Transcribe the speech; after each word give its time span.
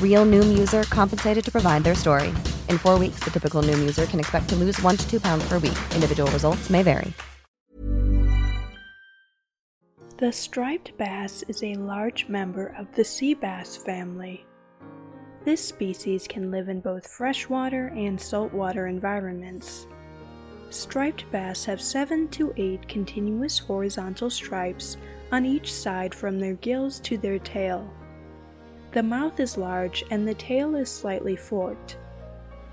Real 0.00 0.26
Noom 0.26 0.58
user 0.58 0.82
compensated 0.82 1.42
to 1.44 1.50
provide 1.50 1.84
their 1.84 1.94
story. 1.94 2.28
In 2.68 2.76
four 2.76 2.98
weeks, 2.98 3.20
the 3.24 3.30
typical 3.30 3.62
Noom 3.62 3.78
user 3.78 4.04
can 4.04 4.20
expect 4.20 4.50
to 4.50 4.56
lose 4.56 4.78
one 4.82 4.98
to 4.98 5.10
two 5.10 5.20
pounds 5.20 5.48
per 5.48 5.58
week. 5.58 5.78
Individual 5.94 6.30
results 6.32 6.68
may 6.68 6.82
vary. 6.82 7.14
The 10.18 10.32
striped 10.32 10.98
bass 10.98 11.42
is 11.48 11.62
a 11.62 11.76
large 11.76 12.28
member 12.28 12.74
of 12.78 12.94
the 12.94 13.04
sea 13.04 13.32
bass 13.32 13.78
family. 13.78 14.44
This 15.46 15.64
species 15.64 16.28
can 16.28 16.50
live 16.50 16.68
in 16.68 16.80
both 16.80 17.06
freshwater 17.06 17.86
and 17.88 18.20
saltwater 18.20 18.86
environments. 18.86 19.86
Striped 20.68 21.24
bass 21.32 21.64
have 21.64 21.80
7 21.80 22.28
to 22.28 22.52
8 22.58 22.86
continuous 22.86 23.58
horizontal 23.58 24.28
stripes 24.28 24.98
on 25.32 25.46
each 25.46 25.72
side 25.72 26.14
from 26.14 26.38
their 26.38 26.54
gills 26.54 27.00
to 27.00 27.16
their 27.16 27.38
tail. 27.38 27.90
The 28.92 29.02
mouth 29.02 29.38
is 29.38 29.56
large 29.56 30.04
and 30.10 30.26
the 30.26 30.34
tail 30.34 30.74
is 30.74 30.90
slightly 30.90 31.36
forked. 31.36 31.96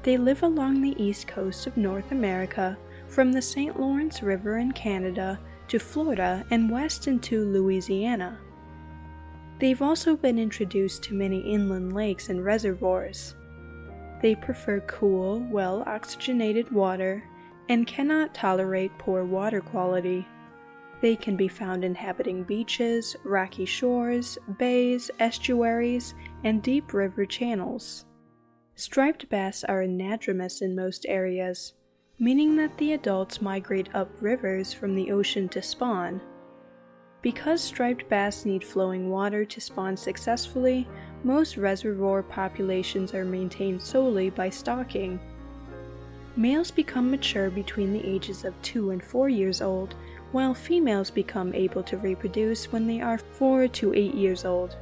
They 0.04 0.18
live 0.18 0.42
along 0.42 0.82
the 0.82 1.02
east 1.02 1.28
coast 1.28 1.68
of 1.68 1.78
North 1.78 2.12
America 2.12 2.78
from 3.08 3.32
the 3.32 3.42
St. 3.42 3.80
Lawrence 3.80 4.24
River 4.24 4.58
in 4.58 4.72
Canada 4.72 5.40
to 5.68 5.80
Florida 5.80 6.46
and 6.50 6.72
west 6.72 7.08
into 7.08 7.46
Louisiana. 7.46 8.40
They've 9.60 9.82
also 9.82 10.16
been 10.16 10.40
introduced 10.40 11.04
to 11.04 11.14
many 11.14 11.40
inland 11.40 11.94
lakes 11.94 12.30
and 12.30 12.44
reservoirs. 12.44 13.36
They 14.22 14.36
prefer 14.36 14.80
cool, 14.82 15.40
well 15.52 15.84
oxygenated 15.86 16.72
water 16.72 17.24
and 17.70 17.86
cannot 17.86 18.34
tolerate 18.34 18.98
poor 18.98 19.24
water 19.24 19.62
quality. 19.62 20.28
They 21.00 21.16
can 21.16 21.36
be 21.36 21.48
found 21.48 21.84
inhabiting 21.84 22.44
beaches, 22.44 23.16
rocky 23.24 23.66
shores, 23.66 24.38
bays, 24.58 25.12
estuaries, 25.20 26.16
and 26.44 26.64
deep 26.64 26.94
river 26.94 27.26
channels. 27.26 28.06
Striped 28.76 29.30
bass 29.30 29.64
are 29.64 29.84
anadromous 29.84 30.62
in 30.62 30.76
most 30.76 31.06
areas, 31.08 31.74
meaning 32.20 32.56
that 32.56 32.78
the 32.78 32.94
adults 32.94 33.42
migrate 33.42 33.90
up 33.94 34.10
rivers 34.22 34.74
from 34.74 34.96
the 34.96 35.12
ocean 35.12 35.48
to 35.50 35.62
spawn. 35.62 36.20
Because 37.22 37.62
striped 37.62 38.08
bass 38.10 38.46
need 38.46 38.64
flowing 38.64 39.10
water 39.10 39.46
to 39.46 39.62
spawn 39.62 39.98
successfully, 39.98 40.88
most 41.24 41.58
reservoir 41.58 42.24
populations 42.24 43.14
are 43.14 43.26
maintained 43.26 43.82
solely 43.82 44.30
by 44.30 44.50
stocking. 44.50 45.20
Males 46.38 46.70
become 46.70 47.10
mature 47.10 47.50
between 47.50 47.92
the 47.92 48.08
ages 48.08 48.46
of 48.46 48.54
2 48.62 48.92
and 48.92 49.04
4 49.04 49.28
years 49.28 49.60
old, 49.60 49.96
while 50.32 50.54
females 50.54 51.10
become 51.10 51.52
able 51.56 51.82
to 51.82 51.98
reproduce 51.98 52.72
when 52.72 52.86
they 52.86 53.02
are 53.02 53.18
4 53.18 53.68
to 53.68 53.94
8 53.96 54.14
years 54.14 54.46
old. 54.46 54.78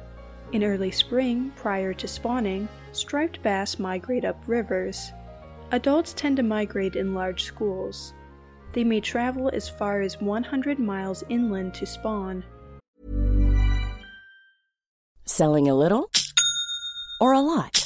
In 0.52 0.62
early 0.62 0.90
spring, 0.90 1.50
prior 1.56 1.94
to 1.94 2.06
spawning, 2.06 2.68
striped 2.92 3.42
bass 3.42 3.78
migrate 3.78 4.26
up 4.26 4.36
rivers. 4.46 5.12
Adults 5.72 6.12
tend 6.12 6.36
to 6.36 6.42
migrate 6.42 6.94
in 6.94 7.14
large 7.14 7.44
schools. 7.44 8.12
They 8.74 8.84
may 8.84 9.00
travel 9.00 9.48
as 9.54 9.66
far 9.66 10.02
as 10.02 10.20
100 10.20 10.78
miles 10.78 11.24
inland 11.30 11.72
to 11.74 11.86
spawn. 11.86 12.44
Selling 15.24 15.70
a 15.70 15.74
little 15.74 16.10
or 17.18 17.32
a 17.32 17.40
lot? 17.40 17.85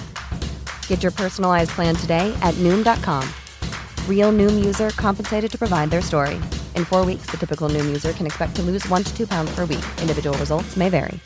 Get 0.91 1.03
your 1.03 1.13
personalized 1.13 1.71
plan 1.71 1.95
today 1.95 2.37
at 2.41 2.53
Noom.com. 2.55 3.23
Real 4.09 4.33
Noom 4.33 4.65
user 4.65 4.89
compensated 4.89 5.49
to 5.51 5.57
provide 5.57 5.89
their 5.89 6.01
story. 6.01 6.35
In 6.75 6.83
four 6.83 7.05
weeks, 7.05 7.31
the 7.31 7.37
typical 7.37 7.69
Noom 7.69 7.85
user 7.85 8.11
can 8.11 8.25
expect 8.25 8.57
to 8.57 8.61
lose 8.61 8.85
one 8.89 9.01
to 9.01 9.15
two 9.15 9.25
pounds 9.25 9.55
per 9.55 9.63
week. 9.63 9.85
Individual 10.01 10.37
results 10.37 10.75
may 10.75 10.89
vary. 10.89 11.17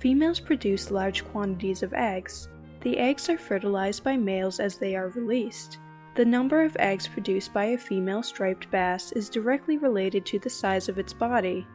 Females 0.00 0.40
produce 0.40 0.90
large 0.90 1.24
quantities 1.26 1.84
of 1.84 1.94
eggs. 1.94 2.48
The 2.80 2.98
eggs 2.98 3.28
are 3.28 3.38
fertilized 3.38 4.02
by 4.02 4.16
males 4.16 4.58
as 4.58 4.78
they 4.78 4.96
are 4.96 5.10
released. 5.10 5.78
The 6.16 6.24
number 6.24 6.64
of 6.64 6.76
eggs 6.80 7.06
produced 7.06 7.54
by 7.54 7.66
a 7.66 7.78
female 7.78 8.24
striped 8.24 8.68
bass 8.72 9.12
is 9.12 9.30
directly 9.30 9.78
related 9.78 10.26
to 10.26 10.40
the 10.40 10.50
size 10.50 10.88
of 10.88 10.98
its 10.98 11.12
body. 11.12 11.68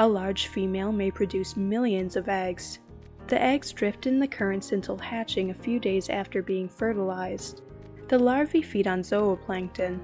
A 0.00 0.08
large 0.08 0.48
female 0.48 0.90
may 0.90 1.12
produce 1.12 1.56
millions 1.56 2.16
of 2.16 2.28
eggs. 2.28 2.80
The 3.28 3.42
eggs 3.42 3.72
drift 3.72 4.06
in 4.06 4.20
the 4.20 4.28
currents 4.28 4.70
until 4.70 4.98
hatching 4.98 5.50
a 5.50 5.54
few 5.54 5.80
days 5.80 6.08
after 6.08 6.42
being 6.42 6.68
fertilized. 6.68 7.62
The 8.08 8.18
larvae 8.18 8.62
feed 8.62 8.86
on 8.86 9.02
zooplankton. 9.02 9.98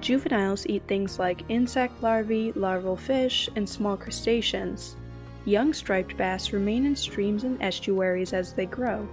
Juveniles 0.00 0.66
eat 0.66 0.82
things 0.88 1.20
like 1.20 1.48
insect 1.48 2.02
larvae, 2.02 2.52
larval 2.52 2.96
fish, 2.96 3.48
and 3.54 3.68
small 3.68 3.96
crustaceans. 3.96 4.96
Young 5.44 5.72
striped 5.72 6.16
bass 6.16 6.52
remain 6.52 6.84
in 6.84 6.96
streams 6.96 7.44
and 7.44 7.62
estuaries 7.62 8.32
as 8.32 8.52
they 8.52 8.66
grow. 8.66 9.08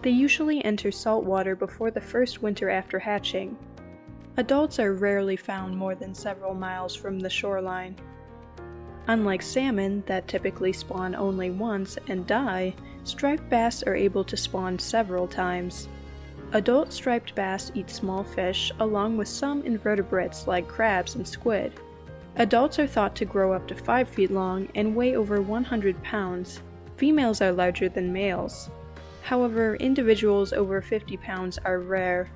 They 0.00 0.10
usually 0.10 0.64
enter 0.64 0.90
salt 0.90 1.24
water 1.24 1.54
before 1.54 1.90
the 1.90 2.00
first 2.00 2.42
winter 2.42 2.70
after 2.70 2.98
hatching. 2.98 3.58
Adults 4.38 4.78
are 4.78 4.94
rarely 4.94 5.36
found 5.36 5.76
more 5.76 5.94
than 5.94 6.14
several 6.14 6.54
miles 6.54 6.94
from 6.94 7.18
the 7.18 7.28
shoreline. 7.28 7.96
Unlike 9.08 9.40
salmon, 9.40 10.02
that 10.06 10.28
typically 10.28 10.72
spawn 10.72 11.14
only 11.14 11.50
once 11.50 11.96
and 12.08 12.26
die, 12.26 12.74
striped 13.04 13.48
bass 13.48 13.82
are 13.82 13.96
able 13.96 14.22
to 14.24 14.36
spawn 14.36 14.78
several 14.78 15.26
times. 15.26 15.88
Adult 16.52 16.92
striped 16.92 17.34
bass 17.34 17.72
eat 17.74 17.90
small 17.90 18.22
fish 18.22 18.70
along 18.80 19.16
with 19.16 19.28
some 19.28 19.62
invertebrates 19.62 20.46
like 20.46 20.68
crabs 20.68 21.14
and 21.14 21.26
squid. 21.26 21.72
Adults 22.36 22.78
are 22.78 22.86
thought 22.86 23.16
to 23.16 23.24
grow 23.24 23.52
up 23.52 23.66
to 23.68 23.74
5 23.74 24.08
feet 24.08 24.30
long 24.30 24.68
and 24.74 24.94
weigh 24.94 25.16
over 25.16 25.40
100 25.40 26.02
pounds. 26.02 26.60
Females 26.96 27.40
are 27.40 27.52
larger 27.52 27.88
than 27.88 28.12
males. 28.12 28.68
However, 29.22 29.76
individuals 29.76 30.52
over 30.52 30.82
50 30.82 31.16
pounds 31.16 31.58
are 31.64 31.80
rare. 31.80 32.30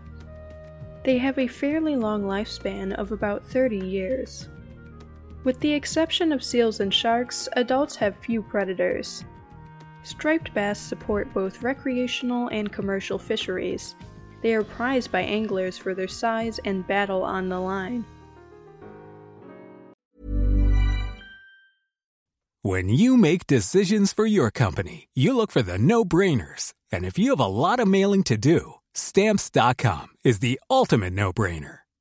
They 1.04 1.18
have 1.18 1.38
a 1.38 1.46
fairly 1.46 1.96
long 1.96 2.25
lifespan 2.25 2.94
of 2.94 3.12
about 3.12 3.44
30 3.44 3.78
years. 3.78 4.48
With 5.44 5.58
the 5.60 5.72
exception 5.72 6.32
of 6.32 6.42
seals 6.42 6.80
and 6.80 6.92
sharks, 6.92 7.48
adults 7.54 7.96
have 7.96 8.16
few 8.16 8.42
predators. 8.42 9.24
Striped 10.04 10.54
bass 10.54 10.78
support 10.80 11.32
both 11.34 11.62
recreational 11.62 12.48
and 12.48 12.72
commercial 12.72 13.18
fisheries. 13.18 13.94
They 14.42 14.54
are 14.54 14.64
prized 14.64 15.10
by 15.12 15.22
anglers 15.22 15.78
for 15.78 15.94
their 15.94 16.08
size 16.08 16.60
and 16.64 16.86
battle 16.86 17.22
on 17.22 17.48
the 17.48 17.60
line. 17.60 18.04
When 22.62 22.88
you 22.88 23.16
make 23.16 23.46
decisions 23.48 24.12
for 24.12 24.24
your 24.24 24.52
company, 24.52 25.08
you 25.14 25.36
look 25.36 25.50
for 25.50 25.62
the 25.62 25.78
no 25.78 26.04
brainers. 26.04 26.72
And 26.92 27.04
if 27.04 27.18
you 27.18 27.30
have 27.30 27.40
a 27.40 27.46
lot 27.46 27.80
of 27.80 27.88
mailing 27.88 28.22
to 28.24 28.36
do, 28.36 28.74
Stamps.com 28.94 30.08
is 30.24 30.38
the 30.38 30.60
ultimate 30.70 31.12
no 31.12 31.32
brainer. 31.32 31.78